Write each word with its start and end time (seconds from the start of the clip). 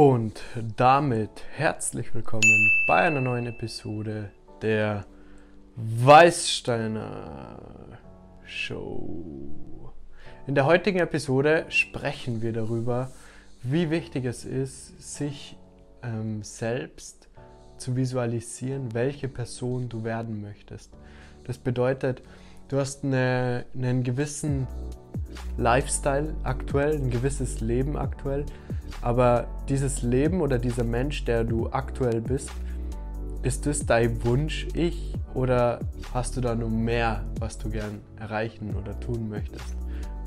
Und 0.00 0.40
damit 0.78 1.44
herzlich 1.56 2.14
willkommen 2.14 2.70
bei 2.86 3.00
einer 3.00 3.20
neuen 3.20 3.48
Episode 3.48 4.30
der 4.62 5.04
Weißsteiner 5.76 7.58
Show. 8.46 9.92
In 10.46 10.54
der 10.54 10.64
heutigen 10.64 11.00
Episode 11.00 11.66
sprechen 11.68 12.40
wir 12.40 12.54
darüber, 12.54 13.10
wie 13.62 13.90
wichtig 13.90 14.24
es 14.24 14.46
ist, 14.46 15.18
sich 15.18 15.58
ähm, 16.02 16.42
selbst 16.44 17.28
zu 17.76 17.94
visualisieren, 17.94 18.94
welche 18.94 19.28
Person 19.28 19.90
du 19.90 20.02
werden 20.02 20.40
möchtest. 20.40 20.94
Das 21.44 21.58
bedeutet, 21.58 22.22
du 22.68 22.78
hast 22.78 23.04
eine, 23.04 23.66
einen 23.74 24.02
gewissen 24.02 24.66
Lifestyle 25.60 26.34
aktuell, 26.42 26.94
ein 26.94 27.10
gewisses 27.10 27.60
Leben 27.60 27.96
aktuell, 27.96 28.46
aber 29.02 29.46
dieses 29.68 30.02
Leben 30.02 30.40
oder 30.40 30.58
dieser 30.58 30.84
Mensch, 30.84 31.24
der 31.26 31.44
du 31.44 31.70
aktuell 31.70 32.22
bist, 32.22 32.50
ist 33.42 33.66
es 33.66 33.84
dein 33.84 34.24
Wunsch 34.24 34.66
ich 34.74 35.14
oder 35.34 35.80
hast 36.12 36.36
du 36.36 36.40
da 36.40 36.54
nur 36.54 36.70
mehr, 36.70 37.24
was 37.38 37.58
du 37.58 37.68
gern 37.70 38.00
erreichen 38.18 38.74
oder 38.74 38.98
tun 39.00 39.28
möchtest? 39.28 39.76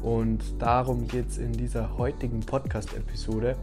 Und 0.04 0.43
darum 0.59 1.07
geht 1.07 1.30
es 1.30 1.38
in 1.38 1.52
dieser 1.54 1.98
heutigen 1.98 2.41
Podcast-Episode. 2.41 3.55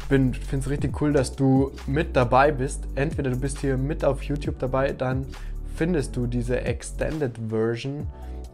Ich 0.00 0.06
finde 0.08 0.38
es 0.52 0.70
richtig 0.70 1.00
cool, 1.00 1.12
dass 1.12 1.34
du 1.34 1.72
mit 1.86 2.14
dabei 2.14 2.50
bist. 2.50 2.88
Entweder 2.94 3.30
du 3.30 3.36
bist 3.36 3.60
hier 3.60 3.76
mit 3.76 4.04
auf 4.04 4.22
YouTube 4.22 4.58
dabei, 4.58 4.92
dann 4.92 5.26
findest 5.76 6.16
du 6.16 6.26
diese 6.26 6.60
Extended 6.60 7.38
Version 7.48 8.06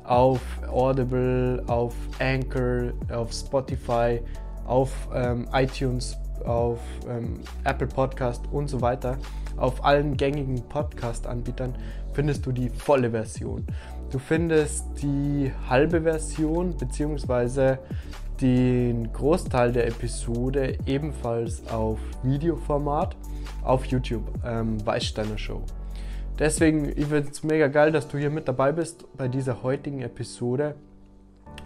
auf 0.05 0.41
Audible, 0.69 1.63
auf 1.67 1.95
Anchor, 2.19 2.93
auf 3.13 3.33
Spotify, 3.33 4.21
auf 4.67 4.91
ähm, 5.15 5.47
iTunes, 5.53 6.17
auf 6.45 6.81
ähm, 7.09 7.41
Apple 7.65 7.87
Podcast 7.87 8.43
und 8.53 8.69
so 8.69 8.81
weiter. 8.81 9.19
Auf 9.57 9.85
allen 9.85 10.17
gängigen 10.17 10.63
Podcast-Anbietern 10.69 11.77
findest 12.13 12.45
du 12.47 12.53
die 12.53 12.69
volle 12.69 13.11
Version. 13.11 13.67
Du 14.11 14.19
findest 14.19 14.85
die 15.03 15.53
halbe 15.69 16.03
Version 16.03 16.77
bzw. 16.77 17.77
den 18.41 19.13
Großteil 19.13 19.73
der 19.73 19.87
Episode 19.87 20.77
ebenfalls 20.87 21.67
auf 21.69 21.99
Videoformat 22.23 23.17
auf 23.63 23.87
YouTube, 23.87 24.25
ähm, 24.45 24.85
Weißsteiner 24.85 25.39
Show. 25.39 25.63
Deswegen, 26.39 26.89
ich 26.89 27.07
finde 27.07 27.29
es 27.31 27.45
mega 27.45 27.69
geil, 27.69 27.93
dass 27.93 28.09
du 28.09 28.19
hier 28.19 28.31
mit 28.31 28.49
dabei 28.49 28.73
bist 28.73 29.05
bei 29.17 29.29
dieser 29.29 29.63
heutigen 29.63 30.03
Episode. 30.03 30.75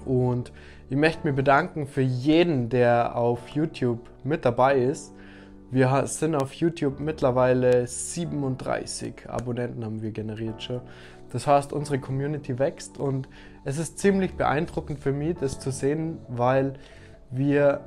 Und 0.04 0.52
ich 0.90 0.96
möchte 0.96 1.26
mich 1.26 1.34
bedanken 1.34 1.86
für 1.86 2.02
jeden, 2.02 2.68
der 2.68 3.16
auf 3.16 3.48
YouTube 3.48 4.00
mit 4.24 4.44
dabei 4.44 4.78
ist. 4.78 5.14
Wir 5.70 6.06
sind 6.06 6.34
auf 6.34 6.52
YouTube 6.52 7.00
mittlerweile 7.00 7.86
37 7.86 9.28
Abonnenten 9.28 9.84
haben 9.84 10.02
wir 10.02 10.10
generiert 10.12 10.62
schon. 10.62 10.80
Das 11.30 11.46
heißt, 11.46 11.72
unsere 11.72 11.98
Community 11.98 12.58
wächst 12.58 12.98
und 12.98 13.28
es 13.64 13.78
ist 13.78 13.98
ziemlich 13.98 14.34
beeindruckend 14.34 14.98
für 14.98 15.12
mich, 15.12 15.36
das 15.38 15.60
zu 15.60 15.70
sehen, 15.70 16.18
weil 16.28 16.74
wir 17.30 17.80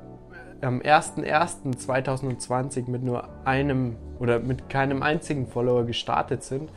am 0.62 0.80
01.01.2020 0.80 2.88
mit 2.88 3.02
nur 3.02 3.28
einem 3.44 3.96
oder 4.18 4.38
mit 4.38 4.68
keinem 4.68 5.02
einzigen 5.02 5.46
Follower 5.46 5.84
gestartet 5.84 6.42
sind. 6.42 6.70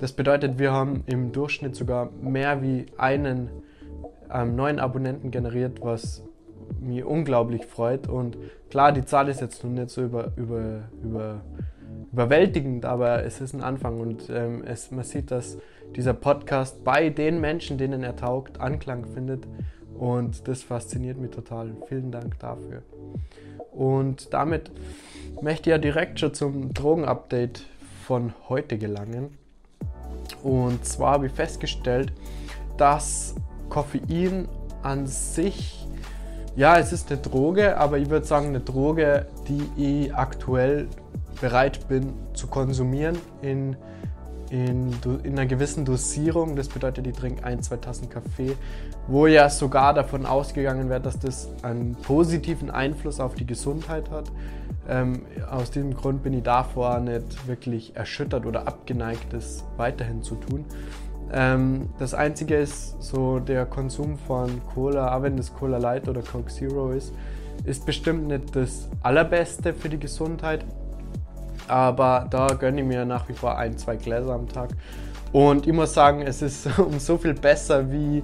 Das 0.00 0.12
bedeutet, 0.12 0.58
wir 0.58 0.72
haben 0.72 1.02
im 1.06 1.32
Durchschnitt 1.32 1.74
sogar 1.74 2.10
mehr 2.20 2.62
wie 2.62 2.86
einen 2.96 3.50
ähm, 4.32 4.56
neuen 4.56 4.78
Abonnenten 4.78 5.30
generiert, 5.30 5.80
was 5.82 6.22
mich 6.80 7.04
unglaublich 7.04 7.66
freut. 7.66 8.08
Und 8.08 8.36
klar, 8.70 8.92
die 8.92 9.04
Zahl 9.04 9.28
ist 9.28 9.40
jetzt 9.40 9.64
noch 9.64 9.70
nicht 9.70 9.90
so 9.90 10.02
über, 10.02 10.32
über, 10.36 10.82
über, 11.02 11.40
überwältigend, 12.18 12.84
aber 12.84 13.24
es 13.24 13.40
ist 13.40 13.54
ein 13.54 13.62
Anfang 13.62 14.00
und 14.00 14.28
ähm, 14.28 14.64
es, 14.66 14.90
man 14.90 15.04
sieht, 15.04 15.30
dass 15.30 15.56
dieser 15.94 16.14
Podcast 16.14 16.82
bei 16.82 17.10
den 17.10 17.40
Menschen, 17.40 17.78
denen 17.78 18.02
er 18.02 18.16
taugt, 18.16 18.60
Anklang 18.60 19.04
findet. 19.06 19.46
Und 19.96 20.48
das 20.48 20.64
fasziniert 20.64 21.16
mich 21.18 21.30
total. 21.30 21.76
Vielen 21.88 22.10
Dank 22.10 22.36
dafür. 22.40 22.82
Und 23.70 24.34
damit 24.34 24.72
möchte 25.40 25.70
ich 25.70 25.74
ja 25.74 25.78
direkt 25.78 26.18
schon 26.18 26.34
zum 26.34 26.74
Drogenupdate 26.74 27.64
von 28.04 28.32
heute 28.48 28.78
gelangen. 28.78 29.38
Und 30.42 30.84
zwar 30.84 31.12
habe 31.12 31.26
ich 31.26 31.32
festgestellt, 31.32 32.12
dass 32.78 33.36
Koffein 33.68 34.48
an 34.82 35.06
sich, 35.06 35.86
ja, 36.56 36.78
es 36.78 36.92
ist 36.92 37.12
eine 37.12 37.20
Droge, 37.20 37.76
aber 37.76 37.98
ich 37.98 38.10
würde 38.10 38.26
sagen 38.26 38.48
eine 38.48 38.60
Droge, 38.60 39.26
die 39.46 39.62
ich 39.76 40.14
aktuell 40.16 40.88
bereit 41.40 41.88
bin 41.88 42.14
zu 42.34 42.46
konsumieren 42.46 43.18
in 43.42 43.76
in, 44.50 44.94
in, 45.24 45.32
einer 45.32 45.46
gewissen 45.46 45.84
Dosierung. 45.84 46.56
Das 46.56 46.68
bedeutet, 46.68 47.06
ich 47.06 47.14
trinke 47.14 47.44
ein, 47.44 47.62
zwei 47.62 47.76
Tassen 47.76 48.08
Kaffee, 48.08 48.56
wo 49.06 49.26
ja 49.26 49.48
sogar 49.48 49.94
davon 49.94 50.26
ausgegangen 50.26 50.88
wird, 50.88 51.06
dass 51.06 51.18
das 51.18 51.48
einen 51.62 51.94
positiven 51.96 52.70
Einfluss 52.70 53.20
auf 53.20 53.34
die 53.34 53.46
Gesundheit 53.46 54.10
hat. 54.10 54.30
Ähm, 54.88 55.26
aus 55.50 55.70
diesem 55.70 55.94
Grund 55.94 56.22
bin 56.22 56.32
ich 56.32 56.42
davor 56.42 56.98
nicht 57.00 57.46
wirklich 57.46 57.94
erschüttert 57.94 58.46
oder 58.46 58.66
abgeneigt, 58.66 59.32
das 59.32 59.64
weiterhin 59.76 60.22
zu 60.22 60.36
tun. 60.36 60.64
Ähm, 61.30 61.90
das 61.98 62.14
Einzige 62.14 62.56
ist 62.56 63.02
so 63.02 63.38
der 63.38 63.66
Konsum 63.66 64.16
von 64.16 64.62
Cola, 64.72 65.14
auch 65.14 65.22
wenn 65.22 65.36
das 65.36 65.54
Cola 65.54 65.76
Light 65.76 66.08
oder 66.08 66.22
Coke 66.22 66.50
Zero 66.50 66.92
ist, 66.92 67.12
ist 67.64 67.84
bestimmt 67.84 68.28
nicht 68.28 68.56
das 68.56 68.88
Allerbeste 69.02 69.74
für 69.74 69.90
die 69.90 69.98
Gesundheit. 69.98 70.64
Aber 71.68 72.26
da 72.30 72.48
gönne 72.48 72.80
ich 72.80 72.86
mir 72.86 73.04
nach 73.04 73.28
wie 73.28 73.34
vor 73.34 73.56
ein, 73.56 73.76
zwei 73.78 73.96
Gläser 73.96 74.32
am 74.32 74.48
Tag. 74.48 74.70
Und 75.32 75.66
ich 75.66 75.72
muss 75.72 75.94
sagen, 75.94 76.22
es 76.22 76.42
ist 76.42 76.66
um 76.78 76.98
so 76.98 77.18
viel 77.18 77.34
besser 77.34 77.90
wie 77.92 78.22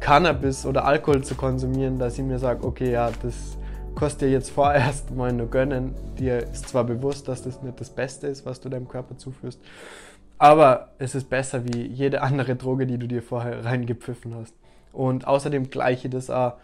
Cannabis 0.00 0.66
oder 0.66 0.84
Alkohol 0.84 1.22
zu 1.22 1.34
konsumieren, 1.34 1.98
dass 1.98 2.18
ich 2.18 2.24
mir 2.24 2.38
sage, 2.38 2.66
okay, 2.66 2.92
ja, 2.92 3.10
das 3.22 3.56
kostet 3.94 4.22
dir 4.22 4.30
jetzt 4.30 4.50
vorerst 4.50 5.14
mal 5.14 5.32
nur 5.32 5.48
gönnen. 5.48 5.94
Dir 6.18 6.38
ist 6.38 6.68
zwar 6.68 6.84
bewusst, 6.84 7.28
dass 7.28 7.42
das 7.42 7.62
nicht 7.62 7.78
das 7.80 7.90
Beste 7.90 8.26
ist, 8.26 8.46
was 8.46 8.60
du 8.60 8.68
deinem 8.68 8.88
Körper 8.88 9.16
zuführst, 9.18 9.60
aber 10.38 10.88
es 10.98 11.14
ist 11.14 11.28
besser 11.28 11.66
wie 11.66 11.86
jede 11.86 12.22
andere 12.22 12.56
Droge, 12.56 12.86
die 12.86 12.96
du 12.96 13.06
dir 13.06 13.22
vorher 13.22 13.62
reingepfiffen 13.62 14.34
hast. 14.34 14.54
Und 14.92 15.26
außerdem 15.26 15.68
gleiche 15.68 16.08
das 16.08 16.30
auch, 16.30 16.54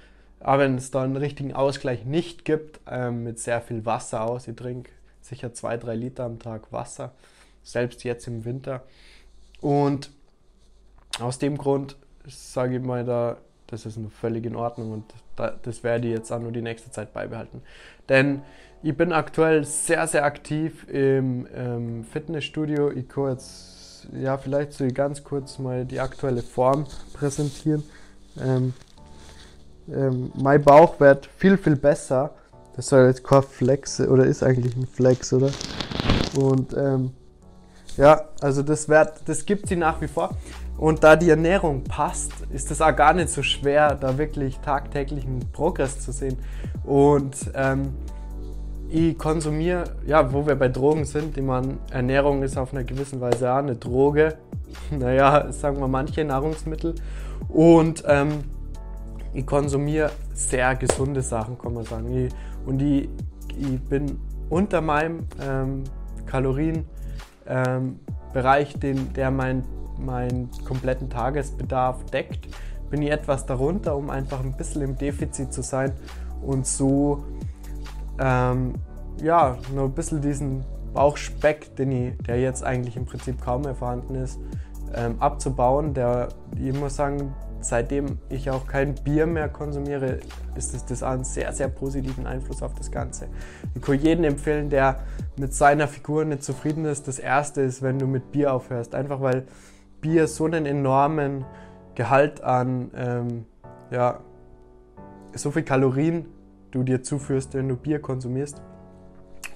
auch 0.41 0.59
wenn 0.59 0.77
es 0.77 0.91
da 0.91 1.03
einen 1.03 1.17
richtigen 1.17 1.53
Ausgleich 1.53 2.07
nicht 2.07 2.47
gibt, 2.47 2.81
ähm, 2.91 3.23
mit 3.23 3.39
sehr 3.39 3.61
viel 3.61 3.85
Wasser 3.85 4.23
aus. 4.23 4.49
Ich 4.49 4.57
trinke 4.57 4.91
sicher 5.29 5.53
zwei, 5.53 5.77
drei 5.77 5.95
Liter 5.95 6.25
am 6.25 6.39
Tag 6.39 6.73
Wasser, 6.73 7.13
selbst 7.63 8.05
jetzt 8.05 8.27
im 8.27 8.45
Winter. 8.45 8.83
Und 9.61 10.11
aus 11.21 11.39
dem 11.39 11.57
Grund 11.57 11.97
sage 12.27 12.77
ich 12.77 12.83
mal 12.83 13.05
da, 13.05 13.39
das 13.67 13.87
ist 13.87 13.99
völlig 14.21 14.47
in 14.47 14.57
Ordnung 14.57 14.93
und 14.93 15.05
das 15.37 15.83
werde 15.83 16.09
ich 16.09 16.15
jetzt 16.15 16.31
auch 16.33 16.39
nur 16.39 16.53
die 16.53 16.63
nächste 16.63 16.91
Zeit 16.91 17.13
beibehalten. 17.13 17.63
Denn 18.09 18.43
ich 18.83 18.97
bin 18.97 19.13
aktuell 19.13 19.65
sehr, 19.65 20.07
sehr 20.07 20.25
aktiv 20.25 20.87
im 20.89 21.47
ähm, 21.55 22.05
Fitnessstudio. 22.05 22.91
Ich 22.91 23.07
jetzt, 23.17 24.09
ja, 24.13 24.39
vielleicht 24.39 24.73
so 24.73 24.87
ganz 24.89 25.25
kurz 25.25 25.59
mal 25.59 25.85
die 25.85 26.01
aktuelle 26.01 26.43
Form 26.43 26.87
präsentieren. 27.13 27.83
Ähm, 28.41 28.75
ähm, 29.89 30.33
mein 30.35 30.63
Bauch 30.63 31.01
wird 31.01 31.27
viel, 31.37 31.57
viel 31.57 31.77
besser 31.77 32.35
das 32.77 32.89
soll 32.89 33.07
jetzt 33.07 33.25
kein 33.25 33.43
Flex 33.43 34.01
oder 34.01 34.25
ist 34.25 34.43
eigentlich 34.43 34.77
ein 34.77 34.87
Flex, 34.87 35.33
oder? 35.33 35.51
Und 36.39 36.77
ähm, 36.77 37.11
ja, 37.97 38.29
also 38.41 38.63
das, 38.63 38.89
wird, 38.89 39.23
das 39.25 39.47
gibt 39.47 39.69
sie 39.69 39.77
nach 39.77 40.01
wie 40.01 40.09
vor. 40.09 40.37
Und 40.77 41.03
da 41.03 41.17
die 41.17 41.31
Ernährung 41.31 41.85
passt, 41.85 42.33
ist 42.51 42.71
es 42.71 42.83
auch 42.83 42.95
gar 42.95 43.15
nicht 43.15 43.31
so 43.31 43.43
schwer, 43.43 43.95
da 43.95 44.19
wirklich 44.19 44.59
tagtäglichen 44.59 45.41
Progress 45.53 46.01
zu 46.01 46.13
sehen. 46.13 46.37
Und 46.85 47.35
ähm, 47.55 47.95
ich 48.91 49.17
konsumiere, 49.17 49.85
ja, 50.07 50.33
wo 50.33 50.47
wir 50.47 50.55
bei 50.55 50.69
Drogen 50.69 51.07
sind, 51.07 51.37
ich 51.39 51.43
meine, 51.43 51.79
Ernährung 51.91 52.43
ist 52.43 52.59
auf 52.59 52.75
einer 52.75 52.85
gewissen 52.85 53.21
Weise 53.21 53.51
auch 53.51 53.59
eine 53.59 53.77
Droge. 53.77 54.37
Naja, 54.91 55.53
sagen 55.53 55.81
wir 55.81 55.89
manche 55.89 56.23
Nahrungsmittel. 56.23 56.97
Und 57.49 58.05
ähm, 58.07 58.45
ich 59.37 59.47
konsumiere 59.47 60.11
sehr 60.33 60.75
gesunde 60.77 61.21
Sachen, 61.21 61.59
kann 61.59 61.75
man 61.75 61.85
sagen. 61.85 62.11
Ich 62.17 62.33
und 62.65 62.79
die, 62.79 63.11
ich 63.51 63.81
bin 63.83 64.19
unter 64.49 64.81
meinem 64.81 65.27
ähm, 65.41 65.85
Kalorienbereich, 66.25 66.87
ähm, 68.83 69.13
der 69.15 69.31
meinen 69.31 69.65
mein 69.99 70.49
kompletten 70.67 71.11
Tagesbedarf 71.11 72.05
deckt, 72.07 72.49
bin 72.91 73.03
ich 73.03 73.11
etwas 73.11 73.47
darunter, 73.47 73.97
um 73.97 74.11
einfach 74.11 74.41
ein 74.41 74.57
bisschen 74.57 74.83
im 74.83 74.97
Defizit 74.97 75.53
zu 75.53 75.63
sein 75.63 75.93
und 76.43 76.67
so 76.67 77.25
ähm, 78.19 78.75
ja, 79.23 79.57
nur 79.75 79.85
ein 79.85 79.93
bisschen 79.93 80.21
diesen 80.23 80.65
Bauchspeck, 80.95 81.77
den 81.77 81.93
ich, 81.93 82.19
der 82.27 82.41
jetzt 82.41 82.65
eigentlich 82.65 82.97
im 82.97 83.05
Prinzip 83.05 83.41
kaum 83.43 83.63
mehr 83.63 83.75
vorhanden 83.75 84.15
ist, 84.15 84.39
ähm, 84.95 85.17
abzubauen. 85.21 85.93
Der, 85.95 86.29
ich 86.59 86.73
muss 86.79 86.97
sagen, 86.97 87.35
seitdem 87.69 88.19
ich 88.29 88.51
auch 88.51 88.67
kein 88.67 88.95
Bier 88.95 89.27
mehr 89.27 89.49
konsumiere, 89.49 90.21
ist 90.57 90.75
das, 90.75 90.87
das 90.87 91.03
einen 91.03 91.25
sehr, 91.25 91.53
sehr 91.53 91.69
positiven 91.69 92.27
Einfluss 92.27 92.63
auf 92.63 92.75
das 92.75 92.91
Ganze. 92.91 93.29
Ich 93.75 93.83
kann 93.83 93.99
jedem 93.99 94.25
empfehlen, 94.25 94.71
der 94.71 95.01
mit 95.37 95.55
seiner 95.55 95.89
Figur 95.89 96.25
nicht 96.25 96.43
zufrieden 96.43 96.85
ist. 96.85 97.09
Das 97.09 97.19
erste 97.19 97.63
ist, 97.63 97.83
wenn 97.83 97.99
du 97.99 98.07
mit 98.07 98.33
Bier 98.33 98.53
aufhörst. 98.53 98.95
Einfach 98.95 99.21
weil 99.21 99.47
Bier 100.01 100.29
so 100.29 100.45
einen 100.45 100.67
enormen 100.67 101.45
Gehalt 101.95 102.43
an, 102.43 102.91
ähm, 102.95 103.45
ja, 103.91 104.21
so 105.35 105.51
viel 105.51 105.63
Kalorien 105.63 106.27
du 106.71 106.83
dir 106.83 107.03
zuführst, 107.03 107.55
wenn 107.55 107.69
du 107.69 107.77
Bier 107.77 108.01
konsumierst. 108.01 108.61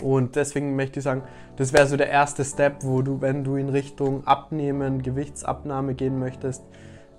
Und 0.02 0.36
deswegen 0.36 0.76
möchte 0.76 1.00
ich 1.00 1.04
sagen, 1.04 1.22
das 1.56 1.72
wäre 1.72 1.86
so 1.86 1.96
der 1.96 2.08
erste 2.08 2.44
Step, 2.44 2.82
wo 2.82 3.02
du, 3.02 3.20
wenn 3.20 3.44
du 3.44 3.56
in 3.56 3.68
Richtung 3.68 4.26
Abnehmen, 4.26 5.02
Gewichtsabnahme 5.02 5.94
gehen 5.94 6.18
möchtest, 6.18 6.62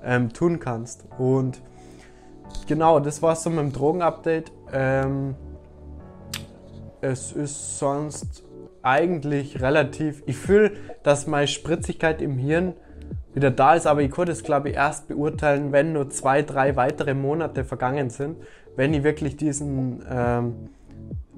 ähm, 0.04 0.34
tun 0.34 0.60
kannst. 0.60 1.06
Und 1.18 1.62
genau, 2.68 3.00
das 3.00 3.22
war 3.22 3.34
es 3.34 3.44
so 3.44 3.50
mit 3.50 3.60
dem 3.60 3.74
Drogenupdate. 3.74 4.52
Ähm, 4.74 5.36
es 7.02 7.32
ist 7.32 7.80
sonst 7.80 8.44
eigentlich 8.84 9.62
relativ. 9.62 10.24
Ich 10.26 10.38
fühle, 10.38 10.72
dass 11.04 11.28
meine 11.28 11.48
Spritzigkeit 11.48 12.22
im 12.22 12.38
Hirn 12.38 12.74
wieder 13.34 13.52
da 13.52 13.76
ist, 13.76 13.88
aber 13.88 14.02
ich 14.02 14.12
konnte 14.12 14.32
es, 14.32 14.44
glaube 14.44 14.70
ich, 14.70 14.76
erst 14.76 15.08
beurteilen, 15.08 15.72
wenn 15.72 15.94
nur 15.94 16.10
zwei, 16.10 16.42
drei 16.42 16.76
weitere 16.76 17.14
Monate 17.14 17.64
vergangen 17.64 18.10
sind, 18.10 18.38
wenn 18.76 18.94
ich 18.94 19.04
wirklich 19.04 19.38
diesen 19.38 20.04
ähm, 20.10 20.70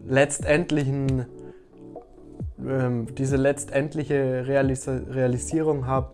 letztendlichen, 0.07 1.25
ähm, 2.60 3.07
diese 3.15 3.38
letztendliche 3.38 4.48
Realis 4.48 4.88
Realisierung 4.88 5.86
habe, 5.86 6.12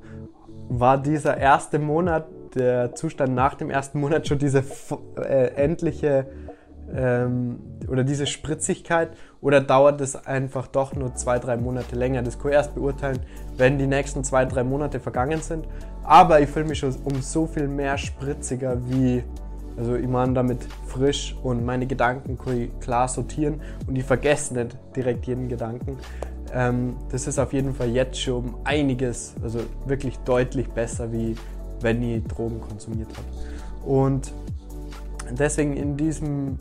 war 0.70 1.02
dieser 1.02 1.38
erste 1.38 1.80
Monat, 1.80 2.28
der 2.56 2.96
Zustand 2.96 3.34
nach 3.34 3.56
dem 3.56 3.70
ersten 3.70 4.00
Monat 4.00 4.28
schon 4.28 4.40
diese 4.40 4.64
äh, 5.18 5.54
endliche 5.56 6.28
ähm, 6.94 7.60
oder 7.88 8.04
diese 8.04 8.26
Spritzigkeit 8.26 9.12
oder 9.42 9.62
dauert 9.62 10.02
es 10.02 10.16
einfach 10.26 10.68
doch 10.68 10.96
nur 10.96 11.16
zwei, 11.16 11.40
drei 11.40 11.58
Monate 11.58 11.96
länger? 11.96 12.22
Das 12.22 12.40
kann 12.40 12.50
ich 12.50 12.56
erst 12.56 12.76
beurteilen, 12.76 13.20
wenn 13.58 13.78
die 13.78 13.88
nächsten 13.88 14.24
zwei, 14.24 14.46
drei 14.46 14.64
Monate 14.64 15.00
vergangen 15.00 15.42
sind. 15.42 15.68
Aber 16.04 16.40
ich 16.42 16.50
fühle 16.50 16.66
mich 16.66 16.80
schon 16.80 16.96
um 17.04 17.22
so 17.22 17.46
viel 17.46 17.68
mehr 17.68 17.98
spritziger 17.98 18.78
wie, 18.90 19.24
also 19.78 19.96
ich 19.96 20.08
meine 20.08 20.34
damit 20.34 20.68
frisch 20.88 21.36
und 21.44 21.64
meine 21.64 21.86
Gedanken 21.86 22.38
kann 22.38 22.62
ich 22.62 22.80
klar 22.80 23.08
sortieren 23.08 23.62
und 23.88 23.96
ich 23.96 24.04
vergesse 24.04 24.56
nicht 24.56 24.76
direkt 24.96 25.28
jeden 25.28 25.48
Gedanken. 25.48 25.98
Ähm, 26.52 26.96
das 27.12 27.28
ist 27.28 27.38
auf 27.38 27.54
jeden 27.54 27.76
Fall 27.76 27.90
jetzt 27.90 28.20
schon 28.20 28.56
einiges, 28.64 29.36
also 29.44 29.60
wirklich 29.86 30.18
deutlich 30.20 30.68
besser, 30.70 31.12
wie 31.12 31.36
wenn 31.82 32.02
ich 32.02 32.24
Drogen 32.26 32.62
konsumiert 32.62 33.10
habe. 33.10 33.90
Und 33.90 34.34
deswegen 35.32 35.76
in 35.76 35.98
diesem 35.98 36.60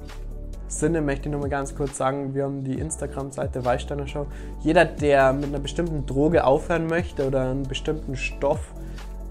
Sinne 0.68 1.00
möchte 1.00 1.28
ich 1.28 1.32
nur 1.32 1.40
mal 1.40 1.48
ganz 1.48 1.74
kurz 1.74 1.96
sagen, 1.96 2.34
wir 2.34 2.44
haben 2.44 2.62
die 2.62 2.78
Instagram-Seite 2.78 3.64
Weißsteiner 3.64 4.06
Show. 4.06 4.26
Jeder, 4.60 4.84
der 4.84 5.32
mit 5.32 5.46
einer 5.46 5.60
bestimmten 5.60 6.04
Droge 6.06 6.44
aufhören 6.44 6.86
möchte 6.86 7.26
oder 7.26 7.50
einen 7.50 7.62
bestimmten 7.62 8.16
Stoff 8.16 8.74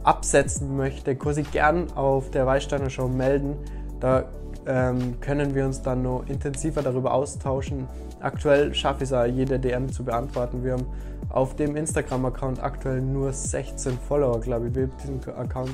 absetzen 0.03 0.75
möchte, 0.75 1.15
kann 1.15 1.33
sich 1.33 1.51
gern 1.51 1.91
auf 1.93 2.31
der 2.31 2.45
Weißsteiner 2.45 2.89
Show 2.89 3.07
melden. 3.07 3.55
Da 3.99 4.25
ähm, 4.65 5.19
können 5.21 5.53
wir 5.53 5.65
uns 5.65 5.81
dann 5.81 6.01
noch 6.01 6.23
intensiver 6.27 6.81
darüber 6.81 7.13
austauschen. 7.13 7.87
Aktuell 8.19 8.73
schaffe 8.73 9.03
ich 9.03 9.09
es 9.09 9.13
auch, 9.13 9.25
jede 9.25 9.59
DM 9.59 9.91
zu 9.91 10.03
beantworten. 10.03 10.63
Wir 10.63 10.73
haben 10.73 10.87
auf 11.29 11.55
dem 11.55 11.75
Instagram-Account 11.75 12.61
aktuell 12.61 13.01
nur 13.01 13.31
16 13.31 13.97
Follower, 14.07 14.39
glaube 14.39 14.67
ich. 14.67 14.75
Wir 14.75 14.83
haben 14.83 14.93
diesen 15.01 15.33
Account 15.35 15.71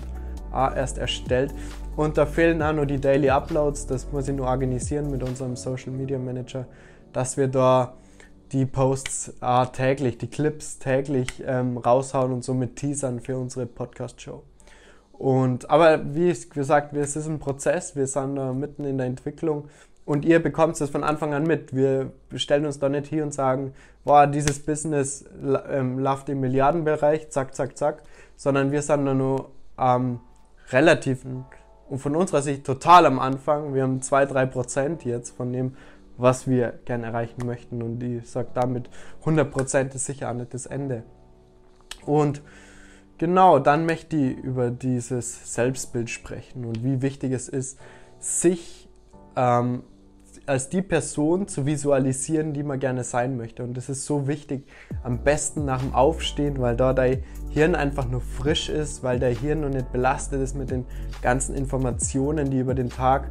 erst 0.51 0.97
erstellt. 0.97 1.53
Und 1.95 2.17
da 2.17 2.25
fehlen 2.25 2.61
auch 2.61 2.73
nur 2.73 2.85
die 2.85 2.99
Daily 2.99 3.29
Uploads. 3.29 3.87
Das 3.87 4.11
muss 4.11 4.27
ich 4.27 4.35
nur 4.35 4.47
organisieren 4.47 5.09
mit 5.09 5.23
unserem 5.23 5.55
Social 5.55 5.91
Media 5.91 6.19
Manager, 6.19 6.65
dass 7.11 7.37
wir 7.37 7.47
da 7.47 7.93
die 8.51 8.65
Posts 8.65 9.35
äh, 9.41 9.65
täglich, 9.67 10.19
die 10.19 10.27
Clips 10.27 10.77
täglich 10.77 11.43
ähm, 11.45 11.77
raushauen 11.77 12.31
und 12.31 12.43
somit 12.43 12.75
teasern 12.75 13.19
für 13.19 13.37
unsere 13.37 13.65
Podcast-Show. 13.65 14.43
Und, 15.13 15.69
aber 15.69 16.13
wie 16.15 16.33
gesagt, 16.53 16.93
es 16.95 17.15
ist 17.15 17.27
ein 17.27 17.39
Prozess, 17.39 17.95
wir 17.95 18.07
sind 18.07 18.35
da 18.35 18.53
mitten 18.53 18.83
in 18.83 18.97
der 18.97 19.07
Entwicklung 19.07 19.69
und 20.05 20.25
ihr 20.25 20.41
bekommt 20.41 20.79
es 20.79 20.89
von 20.89 21.03
Anfang 21.03 21.33
an 21.33 21.43
mit. 21.43 21.75
Wir 21.75 22.11
stellen 22.35 22.65
uns 22.65 22.79
da 22.79 22.89
nicht 22.89 23.07
hier 23.07 23.23
und 23.23 23.33
sagen, 23.33 23.73
boah, 24.03 24.27
dieses 24.27 24.59
Business 24.59 25.25
ähm, 25.69 25.99
läuft 25.99 26.29
im 26.29 26.41
Milliardenbereich, 26.41 27.29
zack, 27.29 27.55
zack, 27.55 27.77
zack, 27.77 28.03
sondern 28.35 28.71
wir 28.71 28.81
sind 28.81 29.05
da 29.05 29.13
nur 29.13 29.51
ähm, 29.77 30.19
relativ 30.71 31.25
und 31.89 31.99
von 31.99 32.15
unserer 32.15 32.41
Sicht 32.41 32.65
total 32.65 33.05
am 33.05 33.19
Anfang. 33.19 33.73
Wir 33.73 33.83
haben 33.83 33.99
2-3 33.99 34.45
Prozent 34.47 35.05
jetzt 35.05 35.35
von 35.35 35.53
dem, 35.53 35.75
was 36.17 36.47
wir 36.47 36.79
gerne 36.85 37.07
erreichen 37.07 37.45
möchten. 37.45 37.81
Und 37.81 38.01
ich 38.01 38.29
sage 38.29 38.49
damit, 38.53 38.89
100 39.19 39.51
Prozent 39.51 39.95
ist 39.95 40.05
sicher 40.05 40.33
nicht 40.33 40.53
das 40.53 40.65
Ende. 40.65 41.03
Und 42.05 42.41
genau, 43.17 43.59
dann 43.59 43.85
möchte 43.85 44.15
ich 44.17 44.37
über 44.37 44.71
dieses 44.71 45.53
Selbstbild 45.53 46.09
sprechen 46.09 46.65
und 46.65 46.83
wie 46.83 47.01
wichtig 47.01 47.31
es 47.31 47.47
ist, 47.47 47.79
sich 48.19 48.89
ähm, 49.35 49.83
als 50.45 50.69
die 50.69 50.81
Person 50.81 51.47
zu 51.47 51.65
visualisieren, 51.65 52.53
die 52.53 52.63
man 52.63 52.79
gerne 52.79 53.03
sein 53.03 53.37
möchte. 53.37 53.63
Und 53.63 53.75
das 53.77 53.87
ist 53.89 54.05
so 54.05 54.27
wichtig, 54.27 54.65
am 55.03 55.19
besten 55.19 55.63
nach 55.63 55.81
dem 55.81 55.93
Aufstehen, 55.93 56.59
weil 56.59 56.75
da 56.75 56.93
dein 56.93 57.23
Hirn 57.49 57.75
einfach 57.75 58.09
nur 58.09 58.21
frisch 58.21 58.69
ist, 58.69 59.03
weil 59.03 59.19
dein 59.19 59.37
Hirn 59.37 59.61
noch 59.61 59.69
nicht 59.69 59.91
belastet 59.91 60.41
ist 60.41 60.55
mit 60.55 60.69
den 60.69 60.85
ganzen 61.21 61.55
Informationen, 61.55 62.49
die 62.49 62.59
über 62.59 62.73
den 62.73 62.89
Tag 62.89 63.29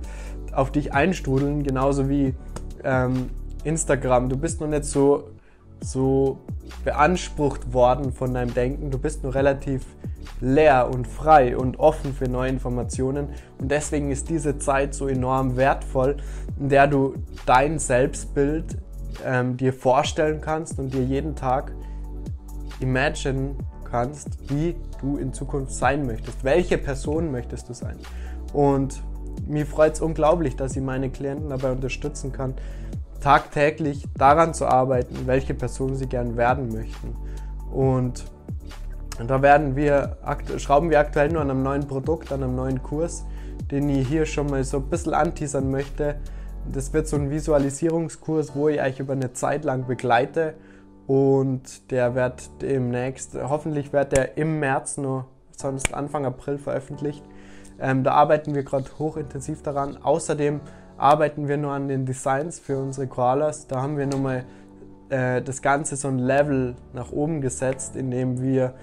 auf 0.52 0.70
dich 0.72 0.94
einstrudeln, 0.94 1.62
genauso 1.62 2.08
wie 2.08 2.34
ähm, 2.82 3.30
Instagram. 3.64 4.28
Du 4.28 4.36
bist 4.36 4.60
noch 4.60 4.68
nicht 4.68 4.84
so, 4.84 5.28
so 5.82 6.38
beansprucht 6.84 7.72
worden 7.72 8.12
von 8.12 8.34
deinem 8.34 8.54
Denken, 8.54 8.90
du 8.90 8.98
bist 8.98 9.22
nur 9.22 9.34
relativ 9.34 9.84
leer 10.40 10.88
und 10.92 11.06
frei 11.06 11.56
und 11.56 11.78
offen 11.78 12.12
für 12.12 12.28
neue 12.28 12.50
Informationen. 12.50 13.28
Und 13.58 13.70
deswegen 13.70 14.10
ist 14.10 14.28
diese 14.28 14.58
Zeit 14.58 14.94
so 14.94 15.08
enorm 15.08 15.56
wertvoll, 15.56 16.16
in 16.58 16.68
der 16.68 16.86
du 16.86 17.14
dein 17.46 17.78
Selbstbild 17.78 18.76
ähm, 19.24 19.56
dir 19.56 19.72
vorstellen 19.72 20.40
kannst 20.40 20.78
und 20.78 20.92
dir 20.92 21.04
jeden 21.04 21.36
Tag 21.36 21.72
imagine 22.80 23.54
kannst, 23.84 24.50
wie 24.50 24.74
du 25.00 25.18
in 25.18 25.32
Zukunft 25.32 25.72
sein 25.72 26.06
möchtest. 26.06 26.42
Welche 26.44 26.78
Person 26.78 27.30
möchtest 27.30 27.68
du 27.68 27.74
sein? 27.74 27.96
Und 28.52 29.02
mir 29.46 29.66
freut 29.66 29.94
es 29.94 30.00
unglaublich, 30.00 30.56
dass 30.56 30.76
ich 30.76 30.82
meine 30.82 31.10
Klienten 31.10 31.50
dabei 31.50 31.72
unterstützen 31.72 32.32
kann, 32.32 32.54
tagtäglich 33.22 34.04
daran 34.18 34.52
zu 34.52 34.66
arbeiten, 34.66 35.26
welche 35.26 35.54
Person 35.54 35.94
sie 35.94 36.06
gern 36.06 36.36
werden 36.36 36.72
möchten. 36.72 37.16
Und 37.72 38.24
da 39.26 39.40
werden 39.42 39.76
wir, 39.76 40.16
schrauben 40.58 40.90
wir 40.90 40.98
aktuell 40.98 41.28
nur 41.28 41.42
an 41.42 41.50
einem 41.50 41.62
neuen 41.62 41.86
Produkt, 41.86 42.32
an 42.32 42.42
einem 42.42 42.56
neuen 42.56 42.82
Kurs, 42.82 43.24
den 43.70 43.88
ich 43.88 44.08
hier 44.08 44.26
schon 44.26 44.48
mal 44.48 44.64
so 44.64 44.78
ein 44.78 44.88
bisschen 44.88 45.14
anteasern 45.14 45.70
möchte. 45.70 46.16
Das 46.70 46.92
wird 46.92 47.08
so 47.08 47.16
ein 47.16 47.30
Visualisierungskurs, 47.30 48.54
wo 48.54 48.68
ich 48.68 48.80
euch 48.80 48.98
über 49.00 49.12
eine 49.12 49.32
Zeit 49.32 49.64
lang 49.64 49.86
begleite 49.86 50.54
und 51.06 51.90
der 51.90 52.14
wird 52.14 52.62
demnächst, 52.62 53.36
hoffentlich 53.40 53.92
wird 53.92 54.16
der 54.16 54.36
im 54.36 54.60
März 54.60 54.96
nur, 54.96 55.26
sonst 55.56 55.92
Anfang 55.94 56.24
April 56.24 56.58
veröffentlicht. 56.58 57.22
Ähm, 57.80 58.04
da 58.04 58.12
arbeiten 58.12 58.54
wir 58.54 58.62
gerade 58.62 58.86
hochintensiv 58.98 59.62
daran. 59.62 59.98
Außerdem 60.02 60.60
arbeiten 61.02 61.48
wir 61.48 61.56
nur 61.56 61.72
an 61.72 61.88
den 61.88 62.06
Designs 62.06 62.60
für 62.60 62.78
unsere 62.78 63.08
Koalas. 63.08 63.66
Da 63.66 63.82
haben 63.82 63.98
wir 63.98 64.06
nochmal 64.06 64.44
äh, 65.10 65.42
das 65.42 65.60
Ganze 65.60 65.96
so 65.96 66.08
ein 66.08 66.18
Level 66.18 66.76
nach 66.92 67.10
oben 67.10 67.40
gesetzt, 67.40 67.96
indem 67.96 68.40
wir 68.40 68.74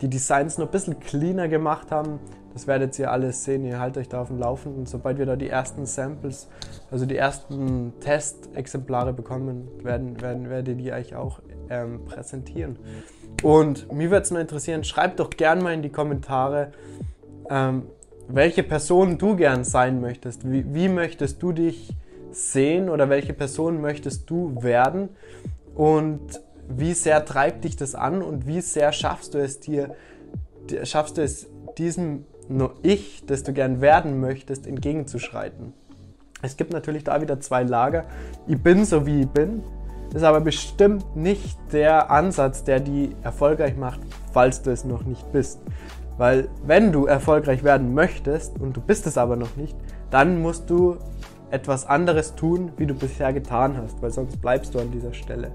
die 0.00 0.08
Designs 0.08 0.58
noch 0.58 0.66
ein 0.66 0.72
bisschen 0.72 0.98
cleaner 1.00 1.48
gemacht 1.48 1.90
haben. 1.90 2.18
Das 2.54 2.66
werdet 2.66 2.98
ihr 2.98 3.10
alles 3.10 3.44
sehen, 3.44 3.66
ihr 3.66 3.78
haltet 3.78 3.98
euch 3.98 4.08
da 4.08 4.22
auf 4.22 4.28
dem 4.28 4.38
Laufenden. 4.38 4.86
Sobald 4.86 5.18
wir 5.18 5.26
da 5.26 5.36
die 5.36 5.50
ersten 5.50 5.84
Samples, 5.84 6.48
also 6.90 7.04
die 7.04 7.16
ersten 7.16 7.92
Testexemplare 8.00 9.12
bekommen, 9.12 9.68
werden, 9.82 10.20
werden, 10.22 10.48
werde 10.48 10.72
ich 10.72 10.78
die 10.78 10.92
euch 10.92 11.14
auch 11.14 11.40
ähm, 11.68 12.06
präsentieren. 12.06 12.78
Und 13.42 13.92
mir 13.92 14.10
würde 14.10 14.22
es 14.22 14.30
nur 14.30 14.40
interessieren, 14.40 14.84
schreibt 14.84 15.20
doch 15.20 15.28
gerne 15.28 15.62
mal 15.62 15.74
in 15.74 15.82
die 15.82 15.90
Kommentare, 15.90 16.72
ähm, 17.50 17.82
welche 18.28 18.62
Person 18.62 19.18
du 19.18 19.36
gern 19.36 19.64
sein 19.64 20.00
möchtest. 20.00 20.50
Wie, 20.50 20.64
wie 20.74 20.88
möchtest 20.88 21.42
du 21.42 21.52
dich 21.52 21.94
sehen 22.30 22.88
oder 22.88 23.08
welche 23.08 23.32
Person 23.32 23.80
möchtest 23.80 24.28
du 24.30 24.62
werden? 24.62 25.10
Und 25.74 26.40
wie 26.68 26.94
sehr 26.94 27.24
treibt 27.24 27.64
dich 27.64 27.76
das 27.76 27.94
an 27.94 28.22
und 28.22 28.46
wie 28.46 28.60
sehr 28.60 28.92
schaffst 28.92 29.34
du 29.34 29.38
es 29.38 29.60
dir, 29.60 29.94
schaffst 30.82 31.16
du 31.18 31.22
es 31.22 31.48
diesem 31.78 32.24
nur 32.48 32.74
Ich, 32.82 33.24
das 33.26 33.42
du 33.42 33.52
gern 33.52 33.80
werden 33.80 34.20
möchtest, 34.20 34.66
entgegenzuschreiten. 34.66 35.72
Es 36.42 36.56
gibt 36.56 36.72
natürlich 36.72 37.04
da 37.04 37.20
wieder 37.20 37.40
zwei 37.40 37.62
Lager. 37.62 38.04
Ich 38.46 38.60
bin 38.60 38.84
so 38.84 39.06
wie 39.06 39.22
ich 39.22 39.28
bin, 39.28 39.62
ist 40.14 40.22
aber 40.22 40.40
bestimmt 40.40 41.16
nicht 41.16 41.58
der 41.72 42.10
Ansatz, 42.10 42.64
der 42.64 42.80
die 42.80 43.14
erfolgreich 43.22 43.76
macht, 43.76 44.00
falls 44.32 44.62
du 44.62 44.70
es 44.70 44.84
noch 44.84 45.04
nicht 45.04 45.30
bist. 45.32 45.60
Weil 46.18 46.48
wenn 46.64 46.92
du 46.92 47.06
erfolgreich 47.06 47.62
werden 47.62 47.94
möchtest 47.94 48.58
und 48.58 48.76
du 48.76 48.80
bist 48.80 49.06
es 49.06 49.18
aber 49.18 49.36
noch 49.36 49.56
nicht, 49.56 49.76
dann 50.10 50.40
musst 50.40 50.70
du 50.70 50.96
etwas 51.50 51.86
anderes 51.86 52.34
tun, 52.34 52.72
wie 52.76 52.86
du 52.86 52.94
bisher 52.94 53.32
getan 53.32 53.76
hast, 53.76 54.00
weil 54.02 54.10
sonst 54.10 54.40
bleibst 54.40 54.74
du 54.74 54.78
an 54.78 54.90
dieser 54.90 55.12
Stelle. 55.12 55.52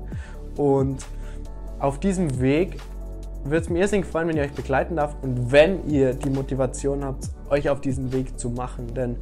Und 0.56 1.06
auf 1.80 2.00
diesem 2.00 2.40
Weg 2.42 2.78
würde 3.44 3.58
es 3.58 3.70
mir 3.70 3.80
irrsinnig 3.80 4.06
freuen, 4.06 4.28
wenn 4.28 4.38
ihr 4.38 4.44
euch 4.44 4.54
begleiten 4.54 4.96
darf 4.96 5.16
und 5.22 5.52
wenn 5.52 5.90
ihr 5.90 6.14
die 6.14 6.30
Motivation 6.30 7.04
habt, 7.04 7.30
euch 7.50 7.70
auf 7.70 7.82
diesen 7.82 8.14
Weg 8.14 8.40
zu 8.40 8.50
machen. 8.52 8.94
Denn 8.94 9.18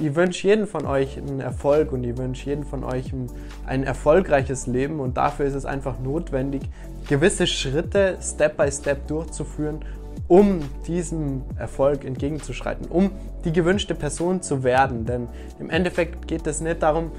ich 0.00 0.14
wünsche 0.14 0.48
jedem 0.48 0.66
von 0.66 0.84
euch 0.84 1.16
einen 1.16 1.40
Erfolg 1.40 1.92
und 1.92 2.04
ich 2.04 2.18
wünsche 2.18 2.50
jedem 2.50 2.64
von 2.64 2.84
euch 2.84 3.12
ein, 3.12 3.30
ein, 3.64 3.84
erfolgreiches 3.84 4.66
Leben 4.66 5.00
und 5.00 5.16
dafür 5.16 5.46
ist 5.46 5.54
es 5.54 5.64
einfach 5.64 5.98
notwendig, 6.00 6.62
gewisse 7.08 7.46
Schritte 7.46 8.18
Step 8.20 8.56
by 8.56 8.70
Step 8.70 9.06
durchzuführen, 9.06 9.80
um 10.28 10.60
diesem 10.86 11.42
Erfolg 11.56 12.04
entgegenzuschreiten, 12.04 12.86
um 12.86 13.10
die 13.44 13.52
gewünschte 13.52 13.94
Person 13.94 14.42
zu 14.42 14.62
werden. 14.64 15.04
Denn 15.06 15.28
im 15.58 15.70
Endeffekt 15.70 16.26
geht 16.26 16.46
es 16.46 16.60
nicht 16.60 16.82
darum, 16.82 17.12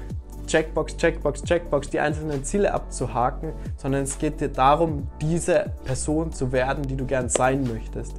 Checkbox, 0.46 0.96
Checkbox, 0.96 1.42
Checkbox, 1.42 1.90
die 1.90 2.00
einzelnen 2.00 2.42
Ziele 2.42 2.72
abzuhaken, 2.72 3.52
sondern 3.76 4.04
es 4.04 4.18
geht 4.18 4.40
dir 4.40 4.48
darum, 4.48 5.06
diese 5.20 5.72
Person 5.84 6.32
zu 6.32 6.52
werden, 6.52 6.84
die 6.84 6.96
du 6.96 7.04
gern 7.04 7.28
sein 7.28 7.64
möchtest. 7.64 8.14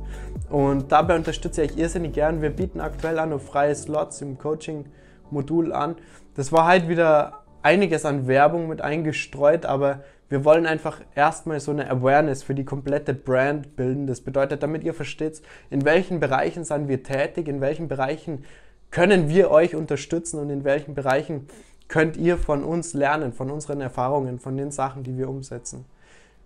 Und 0.49 0.91
dabei 0.91 1.15
unterstütze 1.15 1.63
ich 1.63 1.77
irrsinnig 1.77 2.13
gern. 2.13 2.41
Wir 2.41 2.51
bieten 2.51 2.81
aktuell 2.81 3.19
auch 3.19 3.25
noch 3.25 3.41
freie 3.41 3.73
Slots 3.73 4.21
im 4.21 4.37
Coaching-Modul 4.37 5.73
an. 5.73 5.95
Das 6.35 6.51
war 6.51 6.67
halt 6.67 6.87
wieder 6.87 7.38
einiges 7.61 8.05
an 8.05 8.27
Werbung 8.27 8.67
mit 8.67 8.81
eingestreut, 8.81 9.65
aber 9.65 10.03
wir 10.29 10.45
wollen 10.45 10.65
einfach 10.65 11.01
erstmal 11.15 11.59
so 11.59 11.71
eine 11.71 11.89
Awareness 11.89 12.43
für 12.43 12.53
die 12.53 12.65
komplette 12.65 13.13
Brand 13.13 13.75
bilden. 13.75 14.05
Das 14.05 14.21
bedeutet, 14.21 14.61
damit 14.61 14.83
ihr 14.83 14.93
versteht, 14.93 15.41
in 15.69 15.85
welchen 15.85 16.19
Bereichen 16.19 16.63
sind 16.63 16.87
wir 16.87 17.01
tätig, 17.01 17.47
in 17.47 17.61
welchen 17.61 17.87
Bereichen 17.87 18.45
können 18.91 19.29
wir 19.29 19.51
euch 19.51 19.75
unterstützen 19.75 20.39
und 20.39 20.49
in 20.49 20.63
welchen 20.63 20.93
Bereichen 20.93 21.47
könnt 21.87 22.17
ihr 22.17 22.37
von 22.37 22.63
uns 22.63 22.93
lernen, 22.93 23.33
von 23.33 23.49
unseren 23.49 23.81
Erfahrungen, 23.81 24.39
von 24.39 24.55
den 24.55 24.71
Sachen, 24.71 25.03
die 25.03 25.17
wir 25.17 25.27
umsetzen. 25.27 25.85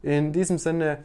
In 0.01 0.31
diesem 0.31 0.57
Sinne, 0.57 0.99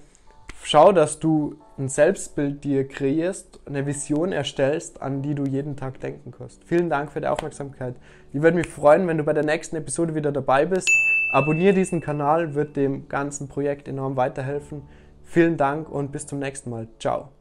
schau, 0.62 0.92
dass 0.92 1.18
du 1.18 1.56
ein 1.78 1.88
Selbstbild 1.88 2.64
dir 2.64 2.86
kreierst, 2.86 3.60
eine 3.66 3.86
Vision 3.86 4.32
erstellst, 4.32 5.00
an 5.00 5.22
die 5.22 5.34
du 5.34 5.44
jeden 5.44 5.76
Tag 5.76 6.00
denken 6.00 6.32
kannst. 6.36 6.64
Vielen 6.64 6.90
Dank 6.90 7.12
für 7.12 7.20
die 7.20 7.28
Aufmerksamkeit. 7.28 7.94
Ich 8.32 8.42
würde 8.42 8.56
mich 8.56 8.66
freuen, 8.66 9.06
wenn 9.06 9.18
du 9.18 9.24
bei 9.24 9.32
der 9.32 9.44
nächsten 9.44 9.76
Episode 9.76 10.14
wieder 10.14 10.32
dabei 10.32 10.66
bist. 10.66 10.90
Abonnier 11.32 11.72
diesen 11.72 12.00
Kanal, 12.00 12.54
wird 12.54 12.76
dem 12.76 13.08
ganzen 13.08 13.48
Projekt 13.48 13.86
enorm 13.86 14.16
weiterhelfen. 14.16 14.82
Vielen 15.24 15.56
Dank 15.56 15.90
und 15.90 16.10
bis 16.10 16.26
zum 16.26 16.38
nächsten 16.38 16.70
Mal. 16.70 16.88
Ciao. 16.98 17.37